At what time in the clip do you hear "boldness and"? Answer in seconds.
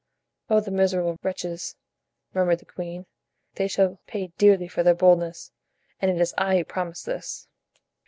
4.95-6.09